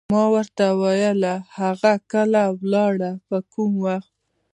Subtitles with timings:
[0.13, 1.23] ما ورته وویل:
[1.59, 4.11] هغه کله ولاړه، په کوم وخت؟